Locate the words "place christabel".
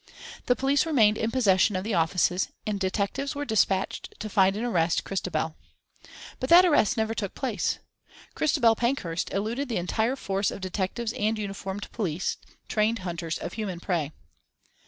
7.35-8.75